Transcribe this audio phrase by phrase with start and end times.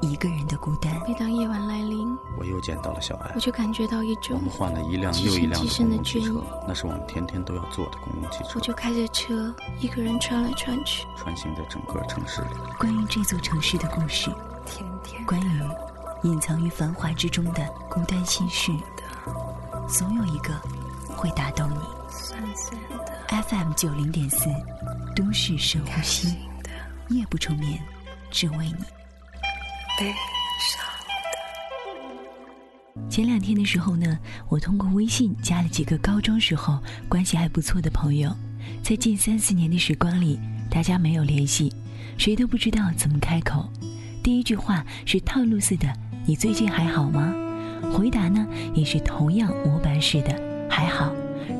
[0.00, 0.92] 一个人的孤单。
[1.06, 8.50] 每当夜晚来临，我又见到了小艾，我就感觉到一种我们换了一辆又一辆的公共汽车，那是我们天天都要坐的公共汽车。
[8.54, 12.48] 我就开着车，一个人穿来穿去，穿行在整个城市里。
[12.78, 14.30] 关于这座城市的故事，
[14.64, 15.62] 天天关于
[16.22, 18.72] 隐藏于繁华之中的孤单心事，
[19.86, 20.54] 总有一个
[21.16, 21.78] 会打动你。
[22.10, 24.46] 酸酸的 FM 九零点四，
[25.14, 26.36] 都市深呼吸，
[27.08, 27.80] 夜不成眠，
[28.30, 28.84] 只为你。
[30.00, 30.06] 悲
[30.58, 30.82] 伤
[32.94, 33.10] 的。
[33.10, 34.18] 前两天的时候呢，
[34.48, 38.34] 我通过微信加了几个高中时候关系还不错的朋友，
[38.82, 40.40] 在近三四年的时光里，
[40.70, 41.70] 大家没有联系，
[42.16, 43.70] 谁都不知道怎么开口。
[44.22, 45.86] 第一句话是套路似的
[46.24, 47.34] ：“你最近还好吗？”
[47.92, 50.34] 回答呢也是同样模板式的
[50.70, 51.12] ：“还好。”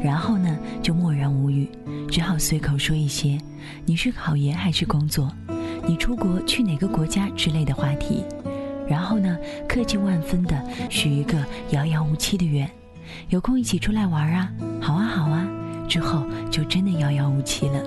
[0.00, 1.68] 然后呢就默然无语，
[2.08, 3.36] 只好随口说一些
[3.84, 5.28] ：“你是考研还是工作？”
[5.88, 8.22] 你出国去哪个国家之类的话题，
[8.86, 12.70] 然后呢，客气万分的许一个遥遥无期的愿，
[13.30, 15.48] 有空一起出来玩啊，好啊好啊，
[15.88, 17.82] 之后就真的遥遥无期了。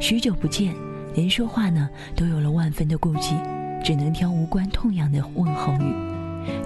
[0.00, 0.72] 许久不见，
[1.16, 3.34] 连说话呢都有了万分的顾忌，
[3.82, 5.92] 只能挑无关痛痒的问候语，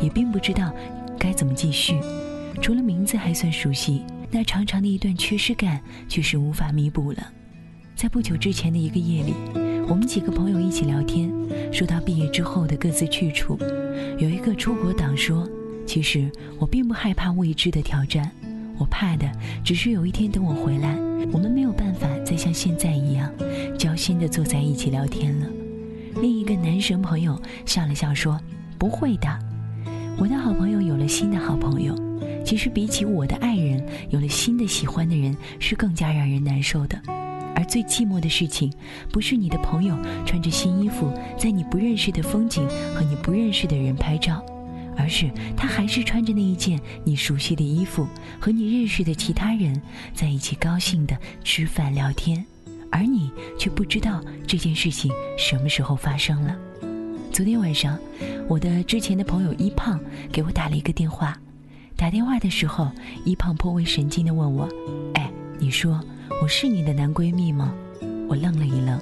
[0.03, 0.71] 也并不知道
[1.19, 1.99] 该怎么继续。
[2.61, 7.27] 除了名字还算熟悉，那长长的一段缺失感却是无法弥补了。
[7.97, 9.33] 在不久之前的一个夜里。
[9.89, 11.33] 我们几个朋友一起聊天，
[11.73, 13.59] 说到毕业之后的各自去处。
[14.19, 15.49] 有一个出国党说
[15.87, 18.31] ：“其实我并不害怕未知的挑战，
[18.79, 19.27] 我怕的
[19.65, 20.95] 只是有一天等我回来，
[21.33, 23.33] 我们没有办法再像现在一样
[23.79, 25.47] 交心的坐在一起聊天了。”
[26.21, 28.39] 另一个男神朋友笑了笑说
[28.77, 29.39] ：“不会的，
[30.19, 31.95] 我的好朋友有了新的好朋友。
[32.45, 37.01] 其实比起我的爱人有了新的喜欢的人，是更加让人难受的。”
[37.59, 38.73] 而最寂寞的事情，
[39.11, 42.65] 不是你的朋友穿着新衣服在你不认识的风景
[42.95, 44.41] 和你不认识的人拍照，
[44.97, 48.07] 而是他还是穿着那一件你熟悉的衣服，
[48.39, 49.83] 和你认识的其他人
[50.15, 52.47] 在一起高兴的吃饭聊天，
[52.93, 56.57] 而你却不知道这件事情什么时候发生了。
[57.33, 57.99] 昨天晚上，
[58.47, 61.37] 我的之前的朋友一胖给我打了一个电话，
[61.97, 62.89] 打电话的时候，
[63.25, 64.69] 一胖颇为神经的问我
[65.15, 66.01] ：“哎，你说？”
[66.41, 67.75] 我是你的男闺蜜吗？
[68.29, 69.01] 我愣了一愣，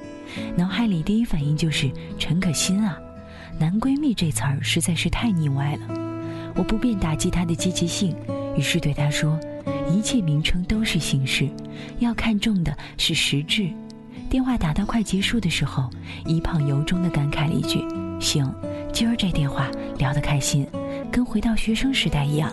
[0.57, 2.99] 脑海里第一反应就是陈可辛啊。
[3.59, 5.87] 男闺蜜这词儿实在是太腻歪了，
[6.55, 8.17] 我不便打击他的积极性，
[8.57, 9.39] 于是对他说
[9.93, 11.47] ：“一切名称都是形式，
[11.99, 13.69] 要看重的是实质。”
[14.31, 15.91] 电话打到快结束的时候，
[16.25, 17.85] 一胖由衷的感慨了一句
[18.19, 18.51] ：“行，
[18.95, 20.67] 今儿这电话聊得开心，
[21.13, 22.51] 跟回到学生时代一样，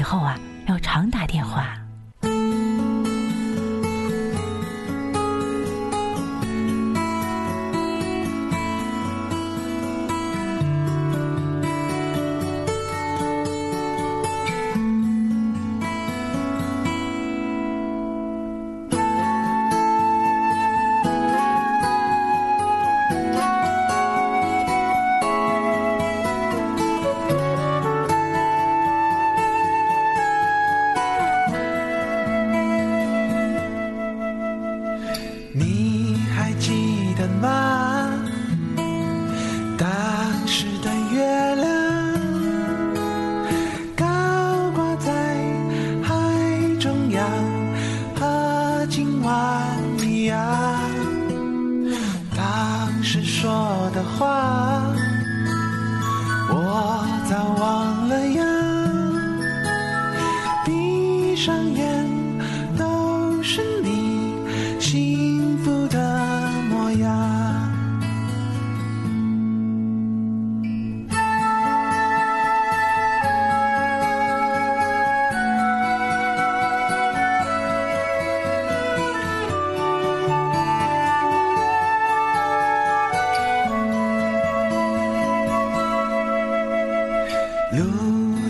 [0.00, 1.76] 以后啊要常打电话。”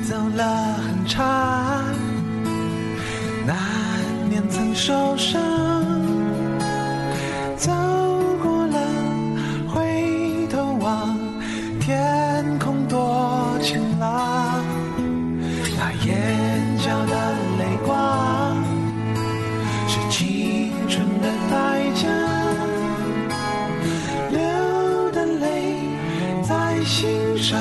[0.00, 1.24] 走了很长，
[3.46, 3.56] 难
[4.28, 5.40] 免曾受伤。
[7.56, 7.70] 走
[8.42, 8.78] 过了
[9.68, 11.16] 回头望，
[11.80, 14.64] 天空多晴朗。
[15.78, 18.56] 那眼角的泪光，
[19.86, 21.54] 是青春的代
[21.94, 22.08] 价。
[24.30, 24.40] 流
[25.12, 25.76] 的泪
[26.42, 27.60] 在心上。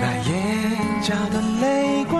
[0.00, 2.19] 那眼角的泪光，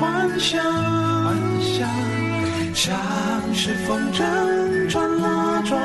[0.00, 0.62] 幻想，
[1.24, 1.88] 幻想，
[2.74, 5.80] 像是风筝转啊转，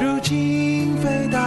[0.00, 1.38] 如今飞到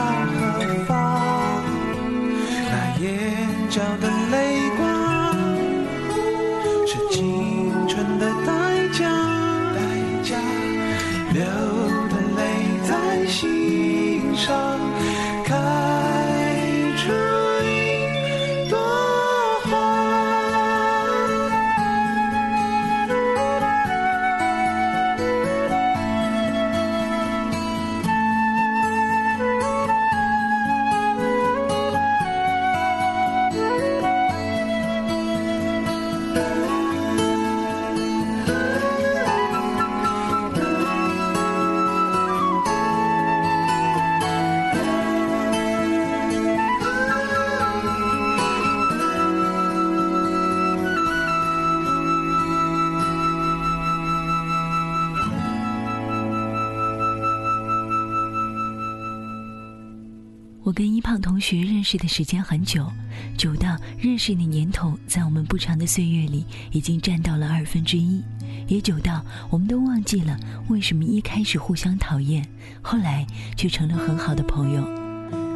[60.79, 62.89] 跟一胖同学认识的时间很久，
[63.37, 68.23] 久到认识的年头，在我们不长的岁月里已经占到了二分之一，
[68.65, 70.39] 也久到我们都忘记了
[70.69, 72.47] 为什么一开始互相讨厌，
[72.81, 73.27] 后来
[73.57, 74.81] 却成了很好的朋友。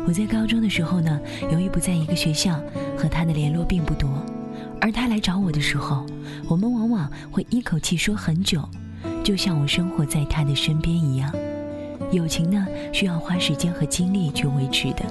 [0.06, 1.18] 我在高中的时候呢，
[1.50, 2.62] 由于不在一个学校，
[2.98, 4.10] 和他的联络并不多，
[4.82, 6.06] 而他来找我的时候，
[6.50, 8.68] 我们往往会一口气说很久，
[9.24, 11.34] 就像我生活在他的身边一样。
[12.14, 15.04] 友情呢，需要花时间和精力去维持的。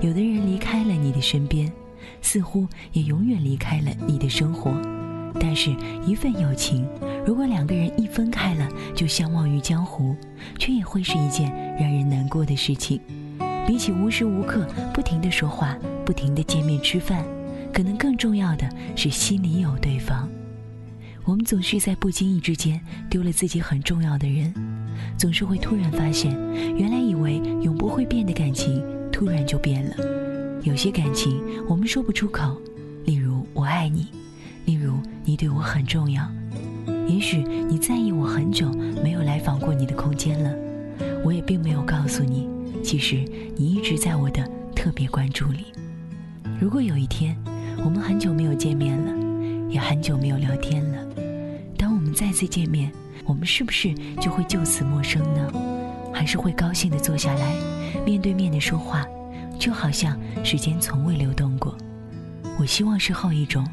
[0.00, 1.72] 有的人离开了你的身边，
[2.20, 4.70] 似乎也永远离开了你的生活。
[5.40, 5.74] 但是，
[6.06, 6.86] 一份友情，
[7.26, 10.14] 如果两个人一分开了就相忘于江湖，
[10.58, 13.00] 却也会是一件让人难过的事情。
[13.66, 15.74] 比起无时无刻不停的说话、
[16.04, 17.24] 不停的见面吃饭，
[17.72, 20.28] 可能更重要的是心里有对方。
[21.24, 22.78] 我们总是在不经意之间
[23.08, 24.52] 丢了自己很重要的人，
[25.16, 26.36] 总是会突然发现，
[26.76, 29.96] 原来以为永不会变的感情，突然就变了。
[30.62, 32.60] 有些感情我们说不出口，
[33.06, 34.08] 例如我爱你，
[34.66, 36.30] 例如你对我很重要。
[37.08, 37.38] 也许
[37.68, 38.70] 你在意我很久，
[39.02, 40.54] 没有来访过你的空间了，
[41.24, 42.48] 我也并没有告诉你，
[42.82, 43.24] 其实
[43.56, 45.64] 你一直在我的特别关注里。
[46.60, 47.34] 如果有一天
[47.82, 51.03] 我们很久没有见面了，也很久没有聊天了，
[52.34, 52.92] 次见面，
[53.24, 55.50] 我们是不是就会就此陌生呢？
[56.12, 57.54] 还是会高兴地坐下来，
[58.04, 59.06] 面对面的说话，
[59.58, 61.76] 就好像时间从未流动过？
[62.58, 63.66] 我希望是后一种，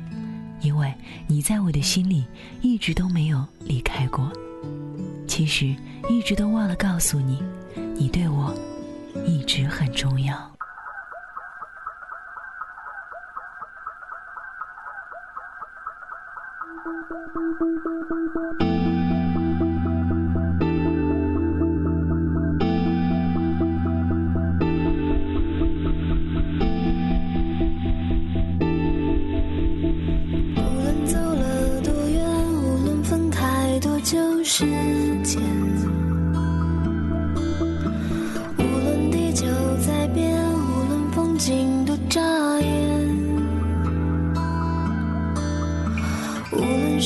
[0.61, 0.93] 因为
[1.27, 2.23] 你在我的心里
[2.61, 4.31] 一直都没有离开过。
[5.27, 5.75] 其实
[6.09, 7.41] 一直都忘了告诉你，
[7.95, 8.53] 你对我
[9.25, 10.50] 一直很重要。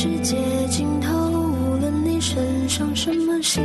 [0.06, 3.64] 世界尽头，无论你身上什么心。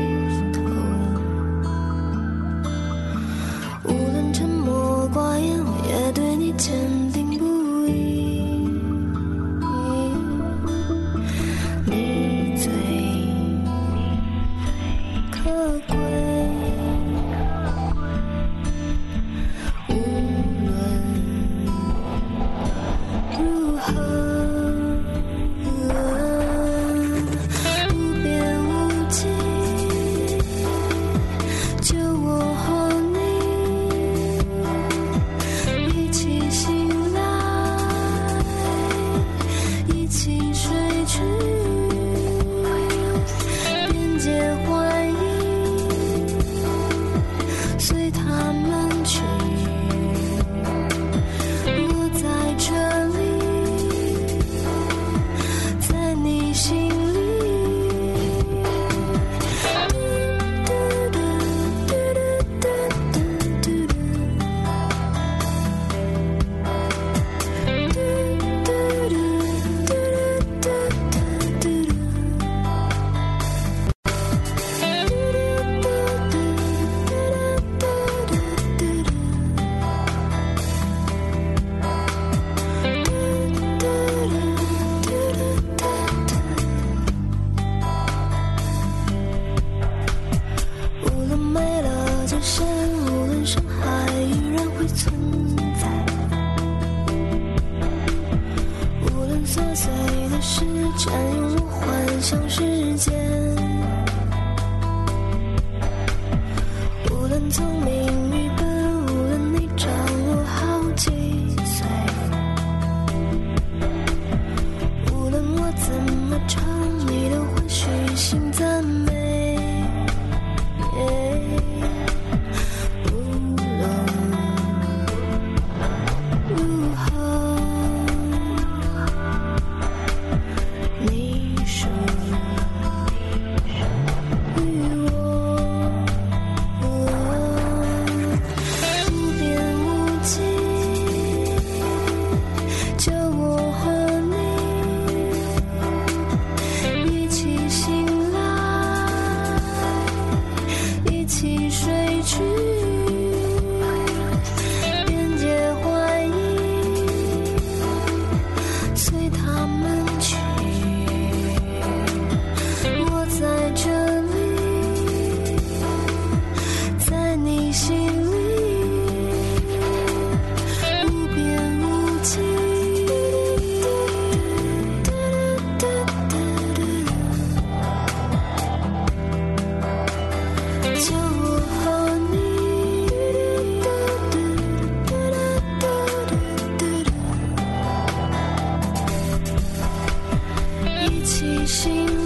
[191.70, 192.19] 心。